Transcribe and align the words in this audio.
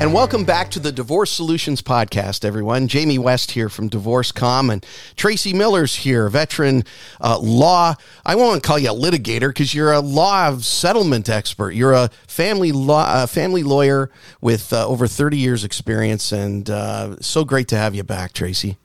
And 0.00 0.14
welcome 0.14 0.44
back 0.44 0.70
to 0.70 0.80
the 0.80 0.92
Divorce 0.92 1.30
Solutions 1.30 1.82
Podcast, 1.82 2.42
everyone. 2.42 2.88
Jamie 2.88 3.18
West 3.18 3.50
here 3.50 3.68
from 3.68 3.88
Divorce.com 3.88 4.70
and 4.70 4.86
Tracy 5.14 5.52
Miller's 5.52 5.94
here, 5.94 6.30
veteran 6.30 6.84
uh, 7.20 7.38
law. 7.38 7.96
I 8.24 8.34
won't 8.34 8.62
call 8.62 8.78
you 8.78 8.92
a 8.92 8.94
litigator 8.94 9.48
because 9.48 9.74
you're 9.74 9.92
a 9.92 10.00
law 10.00 10.48
of 10.48 10.64
settlement 10.64 11.28
expert. 11.28 11.72
You're 11.72 11.92
a 11.92 12.08
family 12.26 12.72
law 12.72 13.04
uh, 13.08 13.26
family 13.26 13.62
lawyer 13.62 14.10
with 14.40 14.72
uh, 14.72 14.88
over 14.88 15.06
30 15.06 15.36
years 15.36 15.64
experience, 15.64 16.32
and 16.32 16.70
uh, 16.70 17.16
so 17.20 17.44
great 17.44 17.68
to 17.68 17.76
have 17.76 17.94
you 17.94 18.02
back, 18.02 18.32
Tracy. 18.32 18.78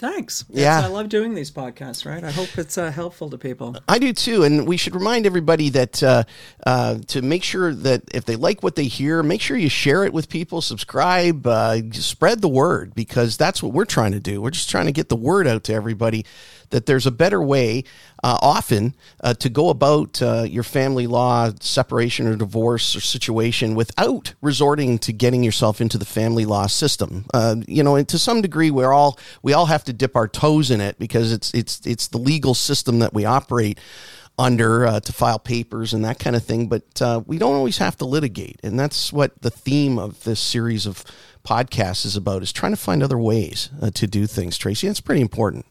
Thanks. 0.00 0.46
Yeah. 0.48 0.80
I 0.80 0.86
love 0.86 1.10
doing 1.10 1.34
these 1.34 1.50
podcasts, 1.50 2.06
right? 2.06 2.24
I 2.24 2.30
hope 2.30 2.56
it's 2.56 2.78
uh, 2.78 2.90
helpful 2.90 3.28
to 3.28 3.36
people. 3.36 3.76
I 3.86 3.98
do 3.98 4.14
too, 4.14 4.44
and 4.44 4.66
we 4.66 4.78
should 4.78 4.94
remind 4.94 5.26
everybody 5.26 5.68
that 5.68 6.02
uh, 6.02 6.24
uh, 6.66 7.00
to 7.08 7.20
make 7.20 7.42
sure 7.42 7.74
that 7.74 8.04
if 8.14 8.24
they 8.24 8.36
like 8.36 8.62
what 8.62 8.76
they 8.76 8.86
hear, 8.86 9.22
make 9.22 9.42
sure 9.42 9.58
you 9.58 9.68
share 9.68 10.04
it 10.04 10.14
with 10.14 10.30
people, 10.30 10.62
subscribe, 10.62 11.46
uh, 11.46 11.82
spread 11.92 12.40
the 12.40 12.48
word 12.48 12.94
because 12.94 13.36
that's 13.36 13.62
what 13.62 13.74
we're 13.74 13.84
trying 13.84 14.12
to 14.12 14.20
do. 14.20 14.40
We're 14.40 14.52
just 14.52 14.70
trying 14.70 14.86
to 14.86 14.92
get 14.92 15.10
the 15.10 15.16
word 15.16 15.46
out 15.46 15.64
to 15.64 15.74
everybody 15.74 16.24
that 16.70 16.86
there's 16.86 17.06
a 17.06 17.10
better 17.10 17.42
way, 17.42 17.84
uh, 18.22 18.38
often, 18.42 18.94
uh, 19.22 19.34
to 19.34 19.48
go 19.48 19.70
about 19.70 20.20
uh, 20.20 20.42
your 20.42 20.62
family 20.62 21.06
law 21.06 21.50
separation 21.60 22.26
or 22.26 22.36
divorce 22.36 22.94
or 22.94 23.00
situation 23.00 23.74
without 23.74 24.34
resorting 24.42 24.98
to 24.98 25.12
getting 25.12 25.42
yourself 25.42 25.80
into 25.80 25.96
the 25.96 26.04
family 26.04 26.44
law 26.44 26.66
system. 26.66 27.24
Uh, 27.32 27.56
you 27.66 27.82
know, 27.82 27.96
and 27.96 28.08
to 28.08 28.18
some 28.18 28.42
degree, 28.42 28.70
we're 28.70 28.92
all 28.92 29.18
we 29.42 29.52
all 29.52 29.66
have 29.66 29.84
to 29.84 29.92
dip 29.92 30.16
our 30.16 30.28
toes 30.28 30.70
in 30.70 30.80
it 30.80 30.98
because 30.98 31.32
it's 31.32 31.52
it's 31.54 31.80
it's 31.86 32.08
the 32.08 32.18
legal 32.18 32.54
system 32.54 32.98
that 32.98 33.14
we 33.14 33.24
operate 33.24 33.78
under 34.38 34.86
uh, 34.86 35.00
to 35.00 35.12
file 35.12 35.38
papers 35.38 35.92
and 35.92 36.04
that 36.04 36.18
kind 36.18 36.34
of 36.34 36.44
thing. 36.44 36.68
But 36.68 37.00
uh, 37.00 37.22
we 37.26 37.38
don't 37.38 37.54
always 37.54 37.78
have 37.78 37.96
to 37.98 38.04
litigate, 38.04 38.60
and 38.62 38.78
that's 38.78 39.12
what 39.12 39.40
the 39.42 39.50
theme 39.50 39.98
of 39.98 40.24
this 40.24 40.40
series 40.40 40.86
of 40.86 41.04
podcasts 41.44 42.04
is 42.04 42.16
about: 42.16 42.42
is 42.42 42.52
trying 42.52 42.72
to 42.72 42.76
find 42.76 43.02
other 43.02 43.18
ways 43.18 43.70
uh, 43.80 43.90
to 43.94 44.06
do 44.06 44.26
things. 44.26 44.58
Tracy, 44.58 44.86
that's 44.86 45.00
pretty 45.00 45.22
important. 45.22 45.64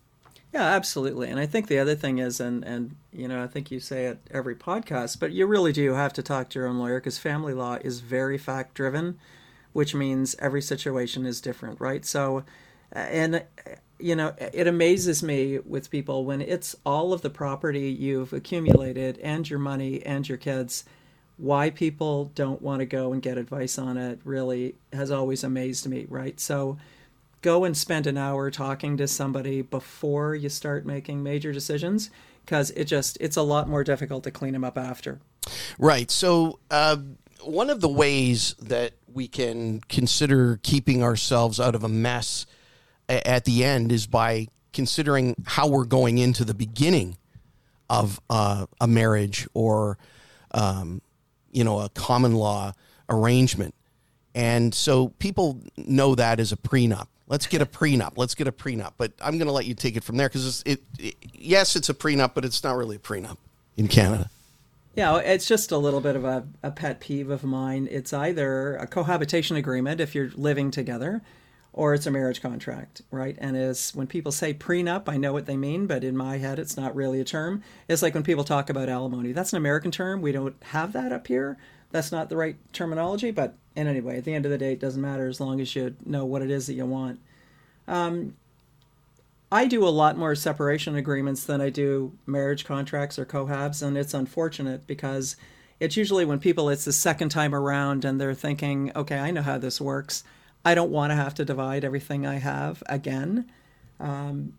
Yeah, 0.54 0.64
absolutely. 0.64 1.30
And 1.30 1.40
I 1.40 1.46
think 1.46 1.68
the 1.68 1.78
other 1.78 1.96
thing 1.96 2.18
is, 2.18 2.40
and 2.40 2.64
and 2.64 2.96
you 3.14 3.28
know, 3.28 3.44
I 3.44 3.48
think 3.48 3.70
you 3.70 3.80
say 3.80 4.06
it 4.06 4.20
every 4.32 4.56
podcast, 4.56 5.20
but 5.20 5.32
you 5.32 5.46
really 5.46 5.72
do 5.72 5.94
have 5.94 6.14
to 6.14 6.24
talk 6.24 6.50
to 6.50 6.60
your 6.60 6.68
own 6.68 6.80
lawyer 6.80 7.00
because 7.00 7.20
family 7.20 7.54
law 7.54 7.78
is 7.82 8.00
very 8.00 8.38
fact 8.38 8.74
driven, 8.74 9.20
which 9.74 9.94
means 9.94 10.36
every 10.40 10.62
situation 10.62 11.26
is 11.26 11.40
different, 11.42 11.80
right? 11.80 12.04
So, 12.06 12.46
uh, 12.96 13.00
and 13.00 13.36
uh, 13.36 13.42
you 14.00 14.16
know, 14.16 14.34
it 14.40 14.66
amazes 14.66 15.22
me 15.22 15.60
with 15.60 15.92
people 15.92 16.26
when 16.26 16.42
it's 16.42 16.76
all 16.86 17.14
of 17.14 17.22
the 17.22 17.30
property 17.30 17.90
you've 17.92 18.34
accumulated 18.34 19.20
and 19.20 19.48
your 19.50 19.60
money 19.60 20.04
and 20.06 20.28
your 20.28 20.38
kids. 20.40 20.84
Why 21.38 21.70
people 21.70 22.32
don't 22.36 22.62
want 22.62 22.80
to 22.80 22.86
go 22.86 23.14
and 23.14 23.22
get 23.22 23.38
advice 23.38 23.78
on 23.78 23.98
it 23.98 24.20
really 24.26 24.76
has 24.92 25.10
always 25.12 25.44
amazed 25.44 25.88
me, 25.88 26.06
right? 26.10 26.40
So 26.40 26.78
go 27.42 27.64
and 27.64 27.76
spend 27.76 28.08
an 28.08 28.18
hour 28.18 28.52
talking 28.52 28.98
to 28.98 29.08
somebody 29.08 29.62
before 29.62 30.36
you 30.36 30.50
start 30.50 30.86
making 30.86 31.24
major 31.24 31.52
decisions 31.52 32.10
because 32.46 32.72
it 32.72 32.86
just 32.86 33.18
it's 33.22 33.38
a 33.38 33.42
lot 33.42 33.70
more 33.70 33.84
difficult 33.84 34.24
to 34.24 34.32
clean 34.32 34.54
them 34.54 34.64
up 34.64 34.78
after. 34.78 35.20
Right. 35.78 36.10
So 36.12 36.60
uh, 36.70 36.98
one 37.44 37.70
of 37.70 37.82
the 37.82 37.90
ways 37.90 38.56
that 38.60 38.94
we 39.12 39.28
can 39.28 39.82
consider 39.82 40.60
keeping 40.64 41.04
ourselves 41.04 41.60
out 41.60 41.76
of 41.76 41.84
a 41.84 41.90
mess 41.90 42.46
at 43.08 43.46
the 43.46 43.64
end 43.64 43.92
is 43.92 44.08
by 44.08 44.48
considering 44.74 45.36
how 45.46 45.68
we're 45.68 45.86
going 45.86 46.18
into 46.18 46.46
the 46.46 46.54
beginning 46.54 47.18
of 47.90 48.20
uh, 48.30 48.66
a 48.80 48.88
marriage 48.88 49.48
or 49.54 49.98
um, 50.52 51.02
you 51.52 51.64
know 51.64 51.80
a 51.80 51.90
common 51.90 52.36
law 52.36 52.74
arrangement. 53.10 53.74
And 54.36 54.74
so 54.76 55.10
people 55.20 55.60
know 55.76 56.14
that 56.16 56.40
as 56.40 56.52
a 56.52 56.58
prenup 56.58 57.08
Let's 57.30 57.48
get 57.48 57.62
a 57.62 57.66
prenup. 57.66 58.14
Let's 58.18 58.36
get 58.36 58.48
a 58.48 58.52
prenup. 58.52 58.94
But 58.98 59.14
I'm 59.22 59.38
going 59.38 59.48
to 59.48 59.54
let 59.54 59.66
you 59.66 59.76
take 59.76 59.96
it 59.96 60.04
from 60.04 60.18
there 60.18 60.28
because 60.28 60.64
it, 60.66 60.82
it, 60.98 61.16
yes, 61.32 61.76
it's 61.76 61.88
a 61.88 61.94
prenup, 61.94 62.34
but 62.34 62.44
it's 62.44 62.64
not 62.64 62.76
really 62.76 62.98
a 62.98 63.00
prenup 63.00 63.38
in 63.78 63.88
Canada. 63.88 64.30
Yeah, 64.96 65.18
it's 65.18 65.48
just 65.48 65.72
a 65.72 65.78
little 65.78 66.02
bit 66.02 66.16
of 66.16 66.26
a, 66.26 66.46
a 66.64 66.72
pet 66.72 67.00
peeve 67.00 67.30
of 67.30 67.44
mine. 67.44 67.88
It's 67.90 68.12
either 68.12 68.76
a 68.76 68.88
cohabitation 68.88 69.56
agreement 69.56 70.02
if 70.02 70.16
you're 70.16 70.32
living 70.36 70.72
together, 70.72 71.22
or 71.72 71.94
it's 71.94 72.08
a 72.08 72.12
marriage 72.12 72.42
contract, 72.42 73.04
right? 73.12 73.38
And 73.40 73.56
as 73.56 73.94
when 73.96 74.08
people 74.08 74.32
say 74.32 74.54
prenup, 74.54 75.08
I 75.08 75.18
know 75.18 75.32
what 75.32 75.46
they 75.46 75.56
mean, 75.56 75.86
but 75.86 76.04
in 76.04 76.18
my 76.18 76.40
head, 76.40 76.58
it's 76.58 76.76
not 76.76 76.96
really 76.96 77.22
a 77.22 77.24
term. 77.24 77.64
It's 77.88 78.02
like 78.02 78.16
when 78.16 78.24
people 78.24 78.44
talk 78.44 78.70
about 78.72 78.90
alimony. 78.90 79.32
That's 79.32 79.54
an 79.54 79.58
American 79.58 79.92
term. 79.92 80.22
We 80.22 80.32
don't 80.32 80.56
have 80.64 80.94
that 80.94 81.14
up 81.14 81.28
here. 81.28 81.58
That's 81.92 82.12
not 82.12 82.30
the 82.30 82.38
right 82.38 82.56
terminology, 82.72 83.32
but 83.32 83.56
in 83.76 83.88
any 83.88 84.02
way, 84.02 84.18
at 84.18 84.26
the 84.26 84.34
end 84.34 84.46
of 84.46 84.52
the 84.52 84.58
day, 84.58 84.74
it 84.74 84.80
doesn't 84.80 85.02
matter 85.02 85.28
as 85.28 85.40
long 85.40 85.60
as 85.60 85.76
you 85.76 85.96
know 86.06 86.26
what 86.26 86.42
it 86.42 86.52
is 86.52 86.68
that 86.68 86.74
you 86.74 86.86
want. 86.86 87.20
Um, 87.88 88.36
I 89.52 89.66
do 89.66 89.88
a 89.88 89.90
lot 89.90 90.18
more 90.18 90.36
separation 90.36 90.96
agreements 90.96 91.44
than 91.44 91.60
I 91.60 91.70
do 91.70 92.14
marriage 92.28 92.66
contracts 92.66 93.18
or 93.18 93.26
cohabs, 93.26 93.82
and 93.82 93.98
it's 93.98 94.14
unfortunate 94.14 94.86
because 94.86 95.36
it's 95.80 95.98
usually 95.98 96.26
when 96.26 96.40
people 96.40 96.70
it's 96.70 96.86
the 96.86 96.94
second 96.94 97.30
time 97.30 97.56
around 97.56 98.06
and 98.06 98.22
they're 98.22 98.36
thinking, 98.36 98.92
okay, 98.96 99.18
I 99.18 99.32
know 99.32 99.42
how 99.42 99.58
this 99.58 99.82
works. 99.82 100.24
I 100.64 100.76
don't 100.76 100.92
want 100.92 101.12
to 101.12 101.16
have 101.16 101.34
to 101.36 101.46
divide 101.46 101.84
everything 101.84 102.28
I 102.28 102.36
have 102.36 102.84
again. 102.88 103.50
Um, 104.00 104.54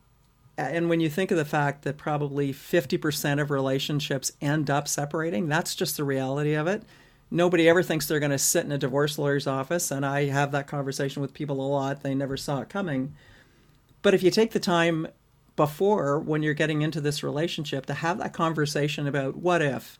and 0.59 0.89
when 0.89 1.01
you 1.01 1.09
think 1.09 1.31
of 1.31 1.37
the 1.37 1.45
fact 1.45 1.83
that 1.83 1.97
probably 1.97 2.53
50% 2.53 3.41
of 3.41 3.51
relationships 3.51 4.33
end 4.41 4.71
up 4.71 4.89
separating, 4.89 5.49
that's 5.49 5.75
just 5.75 5.97
the 5.97 6.05
reality 6.05 6.55
of 6.55 6.67
it 6.67 6.83
nobody 7.31 7.69
ever 7.69 7.83
thinks 7.83 8.07
they're 8.07 8.21
going 8.21 8.31
to 8.31 8.39
sit 8.39 8.65
in 8.65 8.73
a 8.73 8.79
divorce 8.79 9.19
lawyer's 9.19 9.47
office, 9.47 9.91
and 9.91 10.05
I 10.05 10.27
have 10.27 10.53
that 10.53 10.67
conversation 10.67 11.23
with 11.23 11.35
people 11.35 11.61
a 11.61 11.69
lot. 11.69 12.03
They 12.03 12.15
never 12.15 12.37
saw 12.37 12.61
it 12.61 12.69
coming. 12.69 13.15
But 14.03 14.15
if 14.15 14.23
you 14.23 14.31
take 14.31 14.53
the 14.53 14.61
time 14.61 15.09
before, 15.57 16.19
when 16.19 16.43
you're 16.43 16.55
getting 16.55 16.83
into 16.83 17.01
this 17.01 17.23
relationship, 17.23 17.87
to 17.87 17.95
have 17.95 18.19
that 18.19 18.33
conversation 18.33 19.07
about 19.07 19.37
what 19.37 19.63
if, 19.63 19.99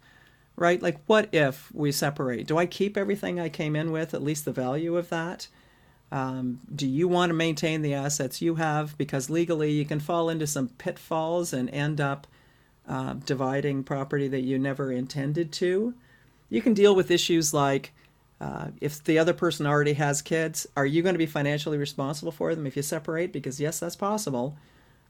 right? 0.57 0.81
Like, 0.81 0.99
what 1.07 1.29
if 1.33 1.71
we 1.73 1.93
separate? 1.93 2.47
Do 2.47 2.59
I 2.59 2.67
keep 2.67 2.97
everything 2.97 3.39
I 3.39 3.49
came 3.49 3.77
in 3.77 3.93
with, 3.93 4.15
at 4.15 4.23
least 4.23 4.45
the 4.45 4.53
value 4.53 4.97
of 4.97 5.09
that? 5.11 5.49
Um, 6.13 6.61
do 6.75 6.89
you 6.89 7.07
want 7.07 7.31
to 7.31 7.35
maintain 7.35 7.83
the 7.83 7.95
assets 7.95 8.43
you 8.43 8.57
have? 8.57 8.99
Because 8.99 9.31
legally, 9.31 9.71
you 9.71 9.85
can 9.85 10.01
fall 10.01 10.29
into 10.29 10.47
some 10.47 10.69
pitfalls 10.69 11.53
and 11.53 11.71
end 11.71 12.01
up 12.01 12.27
uh, 12.89 13.15
dividing 13.15 13.85
property 13.85 14.27
that 14.29 14.41
you 14.41 14.59
never 14.59 14.91
intended 14.91 15.53
to. 15.53 15.95
You 16.51 16.61
can 16.61 16.75
deal 16.75 16.95
with 16.95 17.11
issues 17.11 17.55
like 17.55 17.93
uh, 18.41 18.69
if 18.81 19.03
the 19.05 19.19
other 19.19 19.33
person 19.33 19.67
already 19.67 19.93
has 19.95 20.21
kids, 20.21 20.67
are 20.77 20.87
you 20.87 21.03
going 21.03 21.15
to 21.15 21.19
be 21.19 21.27
financially 21.27 21.79
responsible 21.79 22.33
for 22.33 22.55
them 22.55 22.67
if 22.67 22.77
you 22.77 22.83
separate? 22.83 23.33
Because 23.33 23.61
yes, 23.61 23.79
that's 23.79 23.97
possible. 23.97 24.57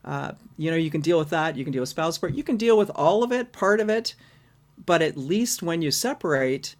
Uh, 0.04 0.32
you 0.56 0.70
know, 0.70 0.76
you 0.76 0.90
can 0.90 1.00
deal 1.00 1.18
with 1.18 1.30
that. 1.30 1.56
You 1.56 1.64
can 1.64 1.72
deal 1.72 1.82
with 1.82 1.88
spouse 1.88 2.14
support. 2.14 2.34
You 2.34 2.42
can 2.42 2.56
deal 2.56 2.76
with 2.76 2.90
all 2.94 3.22
of 3.22 3.32
it, 3.32 3.52
part 3.52 3.80
of 3.80 3.88
it. 3.88 4.14
But 4.84 5.02
at 5.02 5.16
least 5.16 5.62
when 5.62 5.82
you 5.82 5.90
separate, 5.90 6.74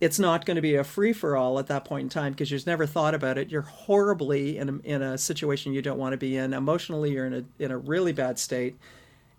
it's 0.00 0.18
not 0.18 0.46
going 0.46 0.54
to 0.54 0.62
be 0.62 0.76
a 0.76 0.84
free 0.84 1.12
for 1.12 1.36
all 1.36 1.58
at 1.58 1.66
that 1.66 1.84
point 1.84 2.04
in 2.04 2.08
time 2.08 2.32
because 2.32 2.50
you've 2.50 2.66
never 2.66 2.86
thought 2.86 3.14
about 3.14 3.36
it. 3.36 3.50
You're 3.50 3.62
horribly 3.62 4.58
in 4.58 4.68
a, 4.68 4.78
in 4.78 5.02
a 5.02 5.18
situation 5.18 5.72
you 5.72 5.82
don't 5.82 5.98
want 5.98 6.12
to 6.12 6.16
be 6.16 6.36
in. 6.36 6.54
Emotionally, 6.54 7.12
you're 7.12 7.26
in 7.26 7.34
a 7.34 7.44
in 7.62 7.70
a 7.70 7.78
really 7.78 8.12
bad 8.12 8.38
state. 8.38 8.76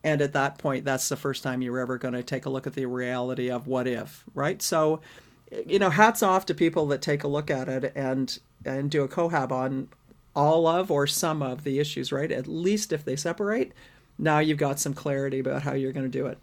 And 0.03 0.21
at 0.21 0.33
that 0.33 0.57
point, 0.57 0.83
that's 0.83 1.07
the 1.07 1.15
first 1.15 1.43
time 1.43 1.61
you're 1.61 1.79
ever 1.79 1.97
going 1.97 2.13
to 2.13 2.23
take 2.23 2.45
a 2.45 2.49
look 2.49 2.67
at 2.67 2.73
the 2.73 2.85
reality 2.85 3.49
of 3.49 3.67
what 3.67 3.87
if, 3.87 4.23
right? 4.33 4.61
So, 4.61 4.99
you 5.65 5.79
know, 5.79 5.89
hats 5.89 6.21
off 6.21 6.45
to 6.47 6.53
people 6.53 6.87
that 6.87 7.01
take 7.01 7.23
a 7.23 7.27
look 7.27 7.49
at 7.49 7.69
it 7.69 7.93
and 7.95 8.37
and 8.65 8.89
do 8.89 9.03
a 9.03 9.07
cohab 9.07 9.51
on 9.51 9.89
all 10.35 10.67
of 10.67 10.89
or 10.89 11.05
some 11.07 11.41
of 11.41 11.63
the 11.63 11.79
issues, 11.79 12.11
right? 12.11 12.31
At 12.31 12.47
least 12.47 12.91
if 12.91 13.05
they 13.05 13.15
separate, 13.15 13.71
now 14.17 14.39
you've 14.39 14.57
got 14.57 14.79
some 14.79 14.93
clarity 14.93 15.39
about 15.39 15.63
how 15.63 15.73
you're 15.73 15.91
going 15.91 16.09
to 16.09 16.17
do 16.17 16.27
it. 16.27 16.37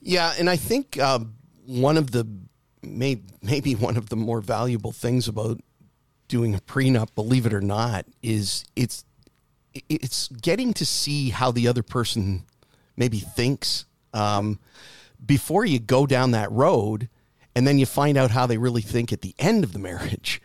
Yeah, 0.00 0.32
and 0.38 0.48
I 0.48 0.56
think 0.56 0.98
uh, 0.98 1.20
one 1.66 1.96
of 1.96 2.10
the 2.12 2.26
may, 2.82 3.20
maybe 3.42 3.74
one 3.74 3.96
of 3.96 4.08
the 4.08 4.16
more 4.16 4.40
valuable 4.40 4.92
things 4.92 5.26
about 5.26 5.60
doing 6.28 6.54
a 6.54 6.58
prenup, 6.58 7.14
believe 7.14 7.46
it 7.46 7.54
or 7.54 7.60
not, 7.60 8.06
is 8.22 8.64
it's 8.76 9.04
it's 9.88 10.28
getting 10.28 10.72
to 10.74 10.84
see 10.84 11.30
how 11.30 11.50
the 11.50 11.68
other 11.68 11.82
person 11.82 12.44
maybe 12.98 13.18
thinks 13.20 13.86
um, 14.12 14.58
before 15.24 15.64
you 15.64 15.78
go 15.78 16.06
down 16.06 16.32
that 16.32 16.50
road, 16.52 17.08
and 17.54 17.66
then 17.66 17.78
you 17.78 17.86
find 17.86 18.18
out 18.18 18.30
how 18.32 18.46
they 18.46 18.58
really 18.58 18.82
think 18.82 19.12
at 19.12 19.22
the 19.22 19.34
end 19.38 19.64
of 19.64 19.72
the 19.72 19.78
marriage. 19.78 20.42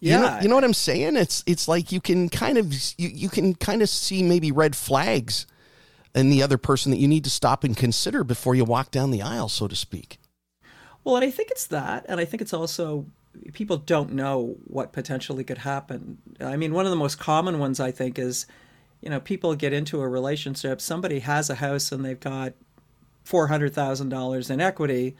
Yeah, 0.00 0.16
you 0.16 0.22
know, 0.22 0.40
you 0.40 0.48
know 0.48 0.54
what 0.56 0.64
I'm 0.64 0.74
saying? 0.74 1.16
It's 1.16 1.44
it's 1.46 1.68
like 1.68 1.92
you 1.92 2.00
can 2.00 2.28
kind 2.28 2.58
of 2.58 2.72
you, 2.98 3.08
you 3.08 3.28
can 3.28 3.54
kind 3.54 3.82
of 3.82 3.88
see 3.88 4.22
maybe 4.22 4.50
red 4.50 4.74
flags 4.74 5.46
in 6.14 6.30
the 6.30 6.42
other 6.42 6.58
person 6.58 6.90
that 6.90 6.98
you 6.98 7.08
need 7.08 7.24
to 7.24 7.30
stop 7.30 7.64
and 7.64 7.76
consider 7.76 8.24
before 8.24 8.54
you 8.54 8.64
walk 8.64 8.90
down 8.90 9.10
the 9.10 9.22
aisle, 9.22 9.48
so 9.48 9.68
to 9.68 9.76
speak. 9.76 10.18
Well, 11.04 11.16
and 11.16 11.24
I 11.24 11.30
think 11.30 11.50
it's 11.50 11.66
that, 11.68 12.04
and 12.08 12.20
I 12.20 12.24
think 12.24 12.40
it's 12.42 12.52
also 12.52 13.06
people 13.52 13.76
don't 13.76 14.12
know 14.12 14.56
what 14.64 14.92
potentially 14.92 15.44
could 15.44 15.58
happen. 15.58 16.18
I 16.40 16.56
mean, 16.56 16.74
one 16.74 16.84
of 16.84 16.90
the 16.90 16.96
most 16.96 17.18
common 17.18 17.58
ones 17.58 17.80
I 17.80 17.90
think 17.90 18.18
is 18.18 18.46
you 19.02 19.10
know, 19.10 19.20
people 19.20 19.54
get 19.54 19.72
into 19.72 20.00
a 20.00 20.08
relationship, 20.08 20.80
somebody 20.80 21.18
has 21.18 21.50
a 21.50 21.56
house 21.56 21.92
and 21.92 22.04
they've 22.04 22.18
got 22.18 22.54
$400,000 23.26 24.50
in 24.50 24.60
equity. 24.60 25.16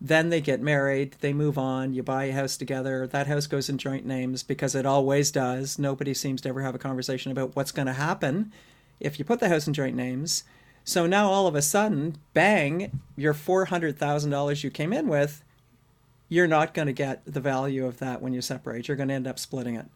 Then 0.00 0.28
they 0.28 0.40
get 0.40 0.60
married, 0.60 1.16
they 1.20 1.32
move 1.32 1.58
on, 1.58 1.92
you 1.92 2.04
buy 2.04 2.26
a 2.26 2.32
house 2.32 2.56
together. 2.56 3.08
That 3.08 3.26
house 3.26 3.48
goes 3.48 3.68
in 3.68 3.78
joint 3.78 4.06
names 4.06 4.44
because 4.44 4.76
it 4.76 4.86
always 4.86 5.32
does. 5.32 5.76
Nobody 5.76 6.14
seems 6.14 6.40
to 6.42 6.48
ever 6.48 6.62
have 6.62 6.76
a 6.76 6.78
conversation 6.78 7.32
about 7.32 7.56
what's 7.56 7.72
going 7.72 7.86
to 7.86 7.92
happen 7.92 8.52
if 9.00 9.18
you 9.18 9.24
put 9.24 9.40
the 9.40 9.48
house 9.48 9.66
in 9.66 9.74
joint 9.74 9.96
names. 9.96 10.44
So 10.84 11.06
now 11.06 11.28
all 11.28 11.48
of 11.48 11.56
a 11.56 11.62
sudden, 11.62 12.16
bang, 12.32 13.00
your 13.16 13.34
$400,000 13.34 14.62
you 14.62 14.70
came 14.70 14.92
in 14.92 15.08
with, 15.08 15.42
you're 16.28 16.46
not 16.46 16.74
going 16.74 16.86
to 16.86 16.92
get 16.92 17.22
the 17.26 17.40
value 17.40 17.84
of 17.84 17.98
that 17.98 18.22
when 18.22 18.32
you 18.32 18.40
separate. 18.40 18.86
You're 18.86 18.96
going 18.96 19.08
to 19.08 19.14
end 19.14 19.26
up 19.26 19.40
splitting 19.40 19.74
it. 19.74 19.86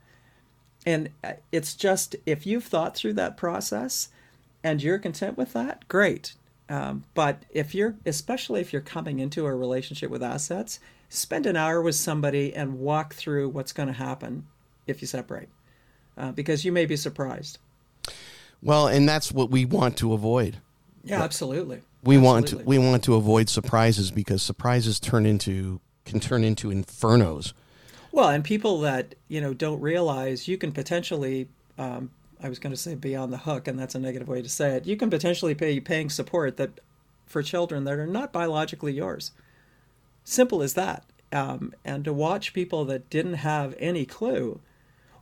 And 0.85 1.11
uh, 1.23 1.35
it's 1.53 1.75
just, 1.75 2.17
if 2.27 2.47
you've 2.47 2.65
thought 2.65 2.97
through 2.97 3.13
that 3.15 3.37
process 3.37 4.09
and 4.65 4.83
you're 4.83 4.99
content 4.99 5.37
with 5.37 5.53
that, 5.53 5.87
great. 5.89 6.35
Um, 6.69 7.05
but 7.15 7.43
if 7.51 7.75
you're, 7.75 7.97
especially 8.07 8.61
if 8.61 8.73
you're 8.73 8.83
coming 8.83 9.19
into 9.19 9.47
a 9.47 9.55
relationship 9.55 10.11
with 10.11 10.23
assets, 10.23 10.81
spend 11.09 11.47
an 11.47 11.57
hour 11.57 11.83
with 11.83 11.95
somebody 11.95 12.55
and 12.55 12.81
walk 12.81 13.15
through 13.15 13.51
what's 13.51 13.73
going 13.73 13.89
to 13.89 13.93
happen 13.93 14.47
if 14.87 15.01
you 15.01 15.07
separate, 15.07 15.49
uh, 16.17 16.33
because 16.33 16.65
you 16.65 16.73
may 16.73 16.87
be 16.87 16.97
surprised. 16.97 17.59
Well, 18.63 18.87
and 18.87 19.09
that's 19.09 19.33
what 19.33 19.51
we 19.51 19.65
want 19.65 19.97
to 19.99 20.13
avoid. 20.13 20.59
Yeah, 21.05 21.23
absolutely. 21.23 21.83
We 22.05 22.17
absolutely. 22.17 22.21
want 22.21 22.47
to 22.49 22.57
we 22.65 22.79
want 22.79 23.05
to 23.05 23.15
avoid 23.15 23.49
surprises 23.49 24.11
because 24.11 24.43
surprises 24.43 24.99
turn 24.99 25.27
into 25.27 25.81
can 26.05 26.21
turn 26.21 26.45
into 26.45 26.69
infernos. 26.69 27.53
Well, 28.13 28.29
and 28.29 28.45
people 28.45 28.81
that 28.81 29.15
you 29.29 29.41
know 29.41 29.55
don't 29.55 29.81
realize 29.81 30.47
you 30.47 30.59
can 30.59 30.71
potentially 30.71 31.49
um, 31.79 32.11
I 32.43 32.49
was 32.49 32.59
going 32.59 32.73
to 32.73 32.81
say 32.81 32.95
be 32.95 33.17
on 33.17 33.31
the 33.31 33.39
hook, 33.39 33.69
and 33.69 33.79
that's 33.79 33.95
a 33.95 34.01
negative 34.01 34.29
way 34.29 34.43
to 34.43 34.49
say 34.49 34.77
it. 34.77 34.87
You 34.87 34.97
can 34.97 35.11
potentially 35.11 35.55
pay 35.55 35.81
paying 35.81 36.11
support 36.11 36.57
that 36.57 36.81
for 37.27 37.43
children 37.43 37.85
that 37.85 37.95
are 37.95 38.07
not 38.07 38.33
biologically 38.33 38.93
yours. 38.93 39.33
Simple 40.25 40.63
as 40.63 40.75
that. 40.75 41.05
Um, 41.33 41.73
and 41.85 42.05
to 42.05 42.13
watch 42.13 42.53
people 42.53 42.85
that 42.85 43.09
didn't 43.09 43.35
have 43.35 43.75
any 43.79 44.05
clue, 44.05 44.61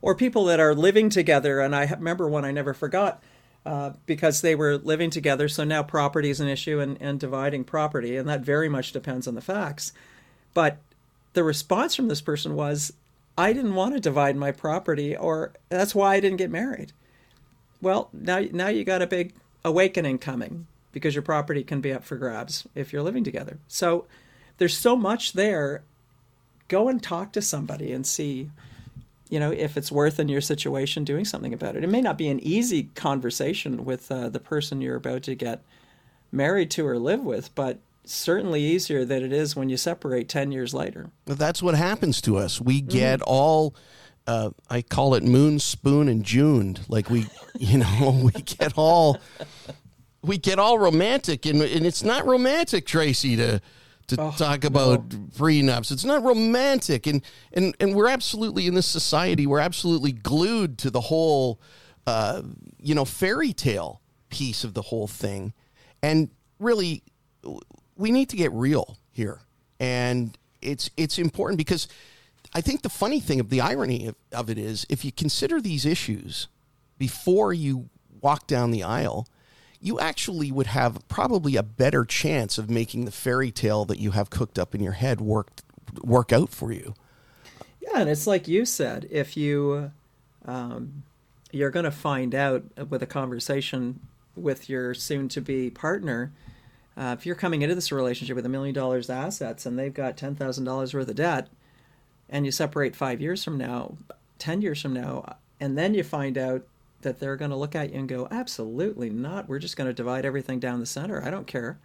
or 0.01 0.13
people 0.13 0.43
that 0.45 0.59
are 0.59 0.75
living 0.75 1.09
together. 1.09 1.61
And 1.61 1.73
I 1.73 1.85
remember 1.85 2.27
one 2.27 2.43
I 2.43 2.51
never 2.51 2.73
forgot 2.73 3.23
uh, 3.65 3.91
because 4.05 4.41
they 4.41 4.55
were 4.55 4.77
living 4.77 5.09
together. 5.09 5.47
So 5.47 5.63
now 5.63 5.83
property 5.83 6.29
is 6.29 6.41
an 6.41 6.49
issue 6.49 6.79
and, 6.79 6.97
and 6.99 7.19
dividing 7.19 7.63
property, 7.63 8.17
and 8.17 8.27
that 8.27 8.41
very 8.41 8.67
much 8.67 8.91
depends 8.91 9.27
on 9.27 9.35
the 9.35 9.41
facts. 9.41 9.93
But 10.53 10.79
the 11.33 11.43
response 11.43 11.95
from 11.95 12.07
this 12.07 12.21
person 12.21 12.55
was, 12.55 12.93
I 13.37 13.53
didn't 13.53 13.75
want 13.75 13.95
to 13.95 13.99
divide 13.99 14.35
my 14.35 14.51
property, 14.51 15.15
or 15.15 15.53
that's 15.69 15.95
why 15.95 16.15
I 16.15 16.19
didn't 16.19 16.37
get 16.37 16.51
married. 16.51 16.91
Well, 17.81 18.09
now 18.13 18.39
now 18.51 18.67
you 18.67 18.83
got 18.83 19.01
a 19.01 19.07
big 19.07 19.33
awakening 19.63 20.19
coming 20.19 20.67
because 20.91 21.15
your 21.15 21.21
property 21.21 21.63
can 21.63 21.81
be 21.81 21.93
up 21.93 22.03
for 22.03 22.15
grabs 22.15 22.67
if 22.75 22.91
you're 22.91 23.01
living 23.01 23.23
together. 23.23 23.57
So 23.67 24.05
there's 24.57 24.77
so 24.77 24.95
much 24.95 25.33
there. 25.33 25.83
Go 26.67 26.89
and 26.89 27.01
talk 27.01 27.31
to 27.33 27.41
somebody 27.41 27.91
and 27.91 28.05
see, 28.05 28.51
you 29.29 29.39
know, 29.39 29.51
if 29.51 29.77
it's 29.77 29.91
worth 29.91 30.19
in 30.19 30.29
your 30.29 30.41
situation 30.41 31.03
doing 31.03 31.25
something 31.25 31.53
about 31.53 31.75
it. 31.75 31.83
It 31.83 31.89
may 31.89 32.01
not 32.01 32.17
be 32.17 32.27
an 32.27 32.39
easy 32.41 32.89
conversation 32.95 33.85
with 33.85 34.11
uh, 34.11 34.29
the 34.29 34.39
person 34.39 34.81
you're 34.81 34.97
about 34.97 35.23
to 35.23 35.35
get 35.35 35.63
married 36.31 36.69
to 36.71 36.85
or 36.85 36.99
live 36.99 37.21
with, 37.21 37.53
but 37.55 37.79
certainly 38.05 38.61
easier 38.61 39.05
than 39.05 39.23
it 39.23 39.31
is 39.31 39.55
when 39.55 39.69
you 39.69 39.77
separate 39.77 40.29
10 40.29 40.51
years 40.51 40.73
later. 40.73 41.09
That's 41.25 41.61
what 41.61 41.75
happens 41.75 42.21
to 42.21 42.37
us. 42.37 42.59
We 42.59 42.81
get 42.81 43.19
mm-hmm. 43.19 43.29
all 43.29 43.75
uh, 44.27 44.51
I 44.69 44.81
call 44.81 45.15
it 45.15 45.23
moon, 45.23 45.59
spoon, 45.59 46.07
and 46.07 46.23
Juned. 46.23 46.81
Like 46.87 47.09
we, 47.09 47.25
you 47.59 47.79
know, 47.79 48.21
we 48.33 48.41
get 48.41 48.73
all 48.75 49.19
we 50.21 50.37
get 50.37 50.59
all 50.59 50.77
romantic, 50.77 51.45
and, 51.45 51.61
and 51.61 51.85
it's 51.85 52.03
not 52.03 52.25
romantic, 52.25 52.85
Tracy, 52.85 53.35
to 53.35 53.61
to 54.07 54.21
oh, 54.21 54.33
talk 54.37 54.63
about 54.63 55.11
no. 55.11 55.19
prenups. 55.37 55.91
It's 55.91 56.05
not 56.05 56.23
romantic, 56.23 57.07
and 57.07 57.21
and 57.53 57.75
and 57.79 57.95
we're 57.95 58.07
absolutely 58.07 58.67
in 58.67 58.75
this 58.75 58.87
society. 58.87 59.47
We're 59.47 59.59
absolutely 59.59 60.11
glued 60.11 60.77
to 60.79 60.89
the 60.89 61.01
whole, 61.01 61.59
uh, 62.05 62.41
you 62.77 62.93
know, 62.93 63.05
fairy 63.05 63.53
tale 63.53 64.01
piece 64.29 64.63
of 64.63 64.73
the 64.73 64.81
whole 64.81 65.07
thing, 65.07 65.53
and 66.03 66.29
really, 66.59 67.03
we 67.97 68.11
need 68.11 68.29
to 68.29 68.35
get 68.35 68.51
real 68.51 68.97
here, 69.11 69.39
and 69.79 70.37
it's 70.61 70.89
it's 70.97 71.17
important 71.17 71.57
because 71.57 71.87
I 72.53 72.61
think 72.61 72.81
the 72.81 72.89
funny 72.89 73.19
thing 73.19 73.39
of 73.39 73.49
the 73.49 73.61
irony 73.61 74.07
of, 74.07 74.15
of 74.31 74.49
it 74.49 74.57
is 74.57 74.85
if 74.89 75.05
you 75.05 75.11
consider 75.11 75.61
these 75.61 75.85
issues 75.85 76.47
before 76.97 77.53
you 77.53 77.89
walk 78.21 78.47
down 78.47 78.71
the 78.71 78.83
aisle, 78.83 79.27
you 79.79 79.99
actually 79.99 80.51
would 80.51 80.67
have 80.67 81.07
probably 81.07 81.55
a 81.55 81.63
better 81.63 82.05
chance 82.05 82.57
of 82.57 82.69
making 82.69 83.05
the 83.05 83.11
fairy 83.11 83.51
tale 83.51 83.85
that 83.85 83.99
you 83.99 84.11
have 84.11 84.29
cooked 84.29 84.59
up 84.59 84.75
in 84.75 84.81
your 84.81 84.93
head 84.93 85.21
work 85.21 85.49
work 86.01 86.31
out 86.31 86.49
for 86.49 86.71
you. 86.71 86.93
Yeah, 87.81 88.01
and 88.01 88.09
it's 88.09 88.27
like 88.27 88.47
you 88.47 88.65
said, 88.65 89.07
if 89.09 89.35
you 89.35 89.91
um, 90.45 91.03
you're 91.51 91.71
going 91.71 91.85
to 91.85 91.91
find 91.91 92.33
out 92.35 92.63
with 92.89 93.01
a 93.01 93.07
conversation 93.07 93.99
with 94.35 94.69
your 94.69 94.93
soon-to-be 94.93 95.69
partner, 95.71 96.31
uh, 96.97 97.15
if 97.17 97.25
you're 97.25 97.35
coming 97.35 97.61
into 97.61 97.75
this 97.75 97.91
relationship 97.91 98.35
with 98.35 98.45
a 98.45 98.49
million 98.49 98.75
dollars 98.75 99.09
assets 99.09 99.65
and 99.65 99.77
they've 99.77 99.93
got 99.93 100.17
ten 100.17 100.35
thousand 100.35 100.65
dollars 100.65 100.93
worth 100.93 101.07
of 101.09 101.15
debt, 101.15 101.49
and 102.29 102.45
you 102.45 102.51
separate 102.51 102.95
five 102.95 103.21
years 103.21 103.43
from 103.43 103.57
now, 103.57 103.97
10 104.39 104.61
years 104.61 104.81
from 104.81 104.93
now, 104.93 105.37
and 105.59 105.77
then 105.77 105.93
you 105.93 106.03
find 106.03 106.37
out 106.37 106.63
that 107.01 107.19
they're 107.19 107.35
going 107.35 107.51
to 107.51 107.57
look 107.57 107.75
at 107.75 107.91
you 107.91 107.99
and 107.99 108.09
go, 108.09 108.27
absolutely 108.31 109.09
not. 109.09 109.47
We're 109.49 109.59
just 109.59 109.75
going 109.75 109.87
to 109.87 109.93
divide 109.93 110.25
everything 110.25 110.59
down 110.59 110.79
the 110.79 110.85
center. 110.85 111.23
I 111.23 111.29
don't 111.29 111.47
care. 111.47 111.79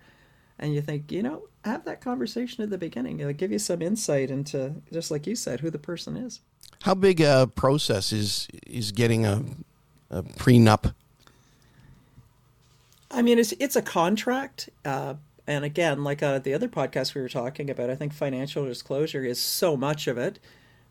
And 0.58 0.74
you 0.74 0.80
think, 0.80 1.12
you 1.12 1.22
know, 1.22 1.48
have 1.64 1.84
that 1.84 2.00
conversation 2.00 2.62
at 2.62 2.70
the 2.70 2.78
beginning. 2.78 3.20
It'll 3.20 3.32
give 3.32 3.52
you 3.52 3.58
some 3.58 3.82
insight 3.82 4.30
into, 4.30 4.76
just 4.92 5.10
like 5.10 5.26
you 5.26 5.34
said, 5.34 5.60
who 5.60 5.70
the 5.70 5.78
person 5.78 6.16
is. 6.16 6.40
How 6.82 6.94
big 6.94 7.20
a 7.20 7.50
process 7.54 8.12
is 8.12 8.48
is 8.66 8.92
getting 8.92 9.26
a, 9.26 9.42
a 10.10 10.22
prenup? 10.22 10.94
I 13.10 13.22
mean, 13.22 13.38
it's 13.38 13.52
it's 13.52 13.76
a 13.76 13.82
contract, 13.82 14.68
uh, 14.84 15.14
and 15.46 15.64
again, 15.64 16.02
like 16.02 16.22
uh, 16.22 16.38
the 16.38 16.54
other 16.54 16.68
podcast 16.68 17.14
we 17.14 17.20
were 17.20 17.28
talking 17.28 17.70
about, 17.70 17.90
I 17.90 17.94
think 17.94 18.12
financial 18.12 18.64
disclosure 18.64 19.24
is 19.24 19.40
so 19.40 19.76
much 19.76 20.06
of 20.06 20.18
it. 20.18 20.38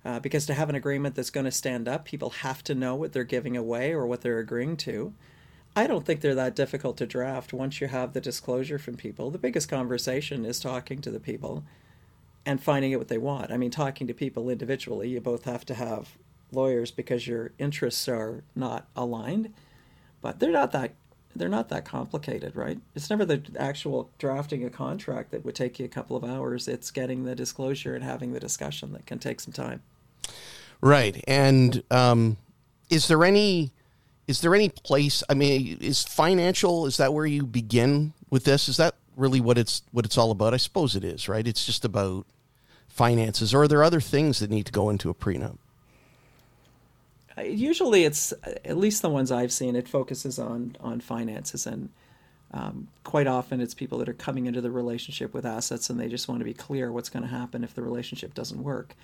Uh, 0.04 0.20
because 0.20 0.46
to 0.46 0.54
have 0.54 0.70
an 0.70 0.76
agreement 0.76 1.16
that's 1.16 1.32
going 1.32 1.46
to 1.46 1.52
stand 1.52 1.88
up, 1.88 2.06
people 2.06 2.30
have 2.30 2.64
to 2.64 2.76
know 2.76 2.94
what 2.94 3.12
they're 3.12 3.24
giving 3.24 3.58
away 3.58 3.92
or 3.92 4.06
what 4.06 4.22
they're 4.22 4.38
agreeing 4.38 4.78
to. 4.78 5.12
I 5.76 5.88
don't 5.88 6.06
think 6.06 6.22
they're 6.22 6.36
that 6.36 6.56
difficult 6.56 6.96
to 6.98 7.08
draft 7.08 7.52
once 7.52 7.82
you 7.82 7.88
have 7.88 8.14
the 8.14 8.22
disclosure 8.22 8.78
from 8.78 8.98
people. 8.98 9.32
The 9.32 9.40
biggest 9.40 9.68
conversation 9.68 10.46
is 10.46 10.60
talking 10.60 11.02
to 11.02 11.10
the 11.10 11.20
people 11.20 11.64
and 12.46 12.62
finding 12.62 12.94
out 12.94 13.00
what 13.00 13.08
they 13.08 13.18
want. 13.18 13.52
I 13.52 13.58
mean, 13.58 13.72
talking 13.72 14.06
to 14.06 14.14
people 14.14 14.50
individually, 14.50 15.10
you 15.10 15.20
both 15.20 15.46
have 15.46 15.66
to 15.66 15.74
have 15.74 16.18
lawyers 16.52 16.92
because 16.92 17.28
your 17.28 17.52
interests 17.58 18.08
are 18.08 18.44
not 18.56 18.88
aligned, 18.96 19.54
but 20.22 20.40
they're 20.40 20.52
not 20.52 20.72
that 20.72 20.94
they're 21.36 21.50
not 21.50 21.70
that 21.70 21.86
complicated, 21.86 22.56
right? 22.56 22.80
It's 22.96 23.10
never 23.10 23.26
the 23.26 23.42
actual 23.60 24.10
drafting 24.18 24.64
a 24.64 24.70
contract 24.70 25.32
that 25.32 25.44
would 25.44 25.56
take 25.56 25.80
you 25.80 25.86
a 25.86 25.90
couple 25.90 26.16
of 26.16 26.24
hours. 26.24 26.68
It's 26.68 26.92
getting 26.92 27.26
the 27.26 27.36
disclosure 27.36 27.94
and 27.94 28.04
having 28.04 28.34
the 28.34 28.40
discussion 28.40 28.94
that 28.94 29.06
can 29.06 29.20
take 29.20 29.42
some 29.42 29.54
time. 29.54 29.82
Right. 30.82 31.24
And 31.28 31.84
um, 31.92 32.38
is 32.90 33.08
there 33.08 33.24
any 33.24 33.72
is 34.28 34.42
there 34.42 34.56
any 34.56 34.70
place? 34.70 35.24
I 35.30 35.36
mean, 35.36 35.78
is 35.82 36.04
financial? 36.04 36.86
Is 36.86 36.98
that 36.98 37.14
where 37.14 37.26
you 37.26 37.46
begin 37.46 38.14
with 38.30 38.44
this? 38.44 38.68
Is 38.68 38.78
that 38.78 38.96
really 39.16 39.40
what 39.40 39.58
it's 39.58 39.84
what 39.92 40.06
it's 40.06 40.18
all 40.18 40.32
about? 40.32 40.54
I 40.54 40.58
suppose 40.58 40.96
it 40.96 41.04
is, 41.04 41.30
right? 41.30 41.46
It's 41.46 41.66
just 41.66 41.86
about 41.86 42.26
finances, 42.88 43.54
or 43.54 43.64
are 43.64 43.68
there 43.68 43.84
other 43.84 44.02
things 44.02 44.40
that 44.40 44.50
need 44.50 44.66
to 44.66 44.72
go 44.72 44.90
into 44.90 45.10
a 45.10 45.14
prenup? 45.14 45.58
Usually 47.44 48.04
it's 48.04 48.34
at 48.44 48.78
least 48.78 49.02
the 49.02 49.10
ones 49.10 49.32
I've 49.32 49.52
seen. 49.52 49.76
It 49.76 49.88
focuses 49.88 50.40
on 50.40 50.78
on 50.80 51.02
finances, 51.02 51.66
and 51.66 51.90
um, 52.52 52.88
quite 53.04 53.28
often 53.28 53.62
it's 53.62 53.74
people 53.74 53.98
that 54.00 54.10
are 54.10 54.14
coming 54.14 54.46
into 54.46 54.62
the 54.62 54.72
relationship 54.72 55.34
with 55.34 55.46
assets, 55.46 55.90
and 55.90 56.00
they 56.00 56.08
just 56.08 56.28
want 56.28 56.40
to 56.40 56.46
be 56.46 56.54
clear 56.54 56.92
what's 56.92 57.10
going 57.10 57.24
to 57.24 57.30
happen 57.30 57.64
if 57.64 57.74
the 57.74 57.82
relationship 57.82 58.34
doesn't 58.34 58.64
work. 58.64 58.96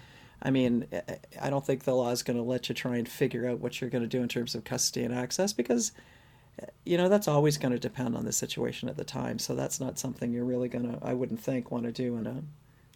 I 0.41 0.49
mean, 0.49 0.87
eh, 0.91 1.01
eh, 1.07 1.15
I 1.39 1.49
don't 1.49 1.65
think 1.65 1.83
the 1.83 1.93
law 1.93 2.09
is 2.09 2.23
going 2.23 2.37
to 2.37 2.43
let 2.43 2.67
you 2.69 2.75
try 2.75 2.97
and 2.97 3.07
figure 3.07 3.47
out 3.47 3.59
what 3.59 3.79
you're 3.79 3.89
going 3.89 4.03
to 4.03 4.07
do 4.07 4.23
in 4.23 4.27
terms 4.27 4.55
of 4.55 4.63
custody 4.63 5.05
and 5.05 5.13
access 5.13 5.53
because, 5.53 5.91
eh, 6.59 6.65
you 6.85 6.97
know, 6.97 7.09
that's 7.09 7.27
always 7.27 7.57
going 7.57 7.73
to 7.73 7.79
depend 7.79 8.15
on 8.15 8.25
the 8.25 8.31
situation 8.31 8.89
at 8.89 8.97
the 8.97 9.03
time. 9.03 9.37
So 9.37 9.53
that's 9.55 9.79
not 9.79 9.99
something 9.99 10.33
you're 10.33 10.45
really 10.45 10.69
going 10.69 10.91
to, 10.91 11.05
I 11.05 11.13
wouldn't 11.13 11.39
think, 11.39 11.71
want 11.71 11.83
to 11.83 11.91
do 11.91 12.17
in 12.17 12.25
a, 12.25 12.41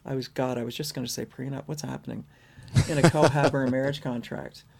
I 0.06 0.16
was, 0.16 0.28
God, 0.28 0.58
I 0.58 0.64
was 0.64 0.76
just 0.76 0.96
going 0.96 1.06
to 1.06 1.12
say 1.12 1.26
prenup. 1.26 1.64
What's 1.68 1.84
happening? 1.84 2.26
In 2.90 2.98
a 2.98 3.02
cohab 3.04 3.54
or 3.54 3.64
a 3.64 3.72
marriage 3.72 4.02
contract. 4.02 4.64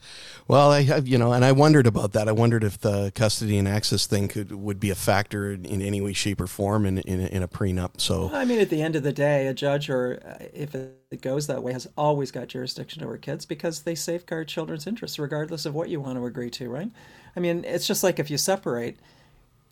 Well, 0.48 0.72
I 0.72 0.84
have, 0.84 1.08
you 1.08 1.18
know, 1.18 1.34
and 1.34 1.44
I 1.44 1.54
wondered 1.54 1.88
about 1.88 2.14
that. 2.14 2.30
I 2.30 2.32
wondered 2.32 2.64
if 2.64 2.80
the 2.80 3.12
custody 3.16 3.58
and 3.58 3.68
access 3.68 4.06
thing 4.06 4.28
could 4.28 4.52
would 4.52 4.80
be 4.80 4.92
a 4.92 4.96
factor 4.96 5.52
in, 5.52 5.66
in 5.66 5.82
any 5.82 6.02
way, 6.02 6.14
shape, 6.14 6.40
or 6.40 6.46
form 6.46 6.86
in, 6.86 7.00
in, 7.00 7.20
in 7.20 7.42
a 7.42 7.48
prenup. 7.48 8.00
So, 8.00 8.30
I 8.32 8.46
mean, 8.46 8.60
at 8.60 8.70
the 8.70 8.84
end 8.84 8.96
of 8.96 9.02
the 9.02 9.12
day, 9.12 9.48
a 9.48 9.56
judge 9.56 9.90
or 9.90 10.22
uh, 10.24 10.46
if 10.54 10.76
it 10.76 11.22
goes 11.22 11.48
that 11.48 11.64
way 11.64 11.74
has 11.74 11.88
always 11.98 12.30
got 12.30 12.48
jurisdiction 12.48 13.04
over 13.04 13.18
kids 13.18 13.48
because 13.48 13.82
they 13.82 13.96
safeguard 13.96 14.48
children's 14.48 14.86
interests, 14.86 15.18
regardless 15.18 15.66
of 15.66 15.74
what 15.74 15.90
you 15.90 16.00
want 16.00 16.20
to 16.20 16.26
agree 16.28 16.52
to, 16.52 16.70
right? 16.70 16.92
I 17.36 17.40
mean, 17.40 17.64
it's 17.66 17.88
just 17.88 18.04
like 18.04 18.20
if 18.20 18.30
you 18.30 18.38
separate, 18.38 18.98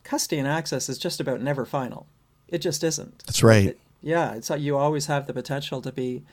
custody 0.04 0.40
and 0.40 0.48
access 0.48 0.90
is 0.90 0.98
just 0.98 1.20
about 1.20 1.40
never 1.40 1.66
final. 1.66 2.08
It 2.48 2.60
just 2.60 2.84
isn't. 2.84 3.20
That's 3.28 3.44
right. 3.44 3.68
It, 3.68 3.80
Yeah, 4.02 4.40
so 4.40 4.56
you 4.56 4.76
always 4.76 5.06
have 5.06 5.28
the 5.28 5.34
potential 5.34 5.84
to 5.84 5.92
be. 5.92 6.24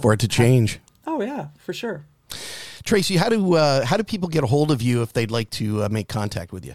for 0.00 0.14
it 0.14 0.20
to 0.20 0.28
change. 0.28 0.80
Oh 1.06 1.22
yeah, 1.22 1.48
for 1.58 1.72
sure. 1.72 2.04
Tracy, 2.84 3.16
how 3.16 3.28
do 3.28 3.54
uh, 3.54 3.84
how 3.84 3.96
do 3.96 4.04
people 4.04 4.28
get 4.28 4.44
a 4.44 4.46
hold 4.46 4.70
of 4.70 4.80
you 4.80 5.02
if 5.02 5.12
they'd 5.12 5.30
like 5.30 5.50
to 5.50 5.84
uh, 5.84 5.88
make 5.90 6.08
contact 6.08 6.52
with 6.52 6.64
you? 6.64 6.74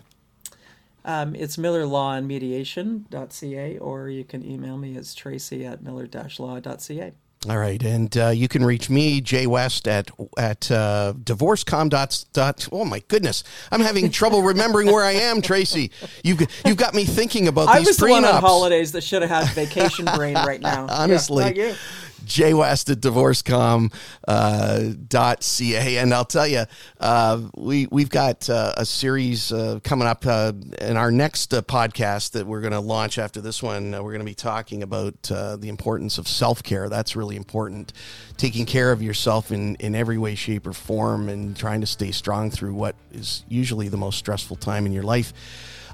Um, 1.06 1.36
it's 1.36 1.58
millerlawandmediation.ca, 1.58 3.78
or 3.80 4.08
you 4.10 4.24
can 4.24 4.50
email 4.50 4.78
me 4.78 4.96
as 4.98 5.14
tracy 5.14 5.66
at 5.66 5.84
miller-law.ca. 5.84 7.12
All 7.50 7.58
right, 7.58 7.84
and 7.84 8.18
uh, 8.18 8.30
you 8.30 8.48
can 8.48 8.64
reach 8.64 8.90
me, 8.90 9.20
Jay 9.20 9.46
West, 9.48 9.86
at 9.86 10.10
at 10.38 10.72
uh, 10.72 11.12
divorcecom 11.22 11.90
dot, 11.90 12.24
dot. 12.32 12.70
Oh 12.72 12.86
my 12.86 13.04
goodness, 13.10 13.44
I'm 13.70 13.82
having 13.82 14.10
trouble 14.12 14.44
remembering 14.44 14.88
where 14.88 15.04
I 15.04 15.12
am, 15.12 15.42
Tracy. 15.42 15.92
You've 16.24 16.40
you've 16.66 16.78
got 16.78 16.94
me 16.94 17.04
thinking 17.04 17.50
about 17.50 17.68
I 17.68 17.80
these 17.80 17.88
was 17.88 17.98
the 17.98 18.08
one 18.08 18.24
on 18.24 18.40
holidays 18.40 18.94
that 18.94 19.04
should 19.04 19.24
have 19.24 19.32
had 19.32 19.50
vacation 19.56 20.06
brain 20.16 20.36
right 20.36 20.62
now. 20.62 20.88
Honestly. 20.90 21.54
you. 21.58 21.76
Jwest 22.26 22.90
at 22.90 23.00
divorcecom 23.00 23.94
uh, 24.28 24.80
and 26.00 26.14
i'll 26.14 26.26
tell 26.26 26.48
you 26.48 26.64
uh, 27.00 27.42
we, 27.56 27.88
we've 27.92 28.10
got 28.10 28.50
uh, 28.50 28.74
a 28.78 28.86
series 28.86 29.52
uh, 29.52 29.80
coming 29.84 30.08
up 30.08 30.26
uh, 30.26 30.54
in 30.80 30.98
our 30.98 31.12
next 31.12 31.54
uh, 31.54 31.62
podcast 31.62 32.32
that 32.32 32.48
we're 32.48 32.62
going 32.62 32.74
to 32.74 32.80
launch 32.80 33.18
after 33.18 33.42
this 33.42 33.62
one. 33.62 33.92
We're 33.92 34.12
going 34.12 34.20
to 34.20 34.26
be 34.26 34.34
talking 34.34 34.84
about 34.84 35.22
the 35.24 35.68
importance 35.68 36.18
of 36.18 36.28
self-care. 36.28 36.90
That's 36.90 37.16
really 37.16 37.36
important. 37.36 37.94
Taking 38.38 38.66
care 38.66 38.92
of 38.92 39.02
yourself 39.02 39.52
in, 39.52 39.76
in 39.76 39.96
every 39.96 40.18
way 40.18 40.36
shape 40.36 40.66
or 40.66 40.74
form 40.74 41.30
and 41.30 41.56
trying 41.56 41.82
to 41.82 41.88
stay 41.88 42.12
strong 42.12 42.52
through 42.52 42.74
what 42.74 42.96
is 43.12 43.44
usually 43.48 43.90
the 43.90 43.98
most 43.98 44.18
stressful 44.18 44.56
time 44.58 44.86
in 44.86 44.94
your 44.94 45.04
life 45.04 45.34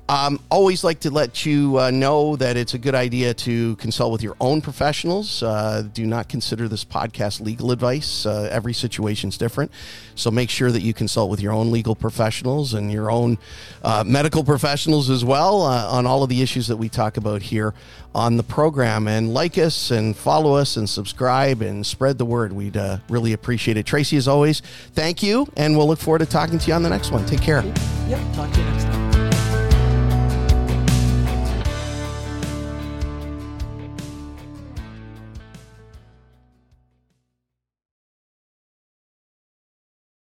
um, 0.09 0.39
always 0.49 0.83
like 0.83 1.01
to 1.01 1.11
let 1.11 1.45
you 1.45 1.77
uh, 1.77 1.91
know 1.91 2.35
that 2.35 2.57
it's 2.57 2.73
a 2.73 2.79
good 2.79 2.95
idea 2.95 3.31
to 3.35 3.75
consult 3.75 4.11
with 4.11 4.23
your 4.23 4.35
own 4.41 4.59
professionals. 4.59 5.43
Uh, 5.43 5.83
do 5.93 6.07
not 6.07 6.27
consider 6.27 6.67
this 6.67 6.83
podcast 6.83 7.41
legal 7.41 7.71
advice. 7.71 8.25
Uh, 8.25 8.49
every 8.51 8.73
situation's 8.73 9.37
different. 9.37 9.71
So 10.15 10.31
make 10.31 10.49
sure 10.49 10.71
that 10.71 10.81
you 10.81 10.95
consult 10.95 11.29
with 11.29 11.39
your 11.39 11.53
own 11.53 11.71
legal 11.71 11.95
professionals 11.95 12.73
and 12.73 12.91
your 12.91 13.11
own 13.11 13.37
uh, 13.83 14.03
medical 14.03 14.43
professionals 14.43 15.11
as 15.11 15.23
well 15.23 15.61
uh, 15.61 15.87
on 15.91 16.07
all 16.07 16.23
of 16.23 16.29
the 16.29 16.41
issues 16.41 16.65
that 16.67 16.77
we 16.77 16.89
talk 16.89 17.17
about 17.17 17.43
here 17.43 17.75
on 18.15 18.35
the 18.35 18.43
program. 18.43 19.07
And 19.07 19.31
like 19.31 19.59
us 19.59 19.91
and 19.91 20.17
follow 20.17 20.55
us 20.55 20.75
and 20.75 20.89
subscribe 20.89 21.61
and 21.61 21.85
spread 21.85 22.17
the 22.17 22.25
word. 22.25 22.51
We'd 22.51 22.77
uh, 22.77 22.97
really 23.09 23.33
appreciate 23.33 23.77
it. 23.77 23.85
Tracy, 23.85 24.17
as 24.17 24.27
always, 24.27 24.61
thank 24.93 25.21
you. 25.21 25.47
And 25.55 25.77
we'll 25.77 25.87
look 25.87 25.99
forward 25.99 26.19
to 26.19 26.25
talking 26.25 26.57
to 26.57 26.67
you 26.67 26.73
on 26.73 26.81
the 26.81 26.89
next 26.89 27.11
one. 27.11 27.27
Take 27.27 27.43
care. 27.43 27.63
Yep, 28.07 28.33
talk 28.33 28.51
to 28.51 28.59
you 28.59 28.65
next 28.65 28.78